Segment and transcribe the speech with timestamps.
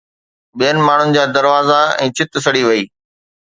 [0.59, 1.77] ٻين ماڻهن جا دروازا
[2.09, 2.83] ۽ ڇت سڙي وئي